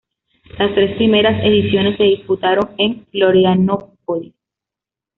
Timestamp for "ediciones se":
1.45-2.03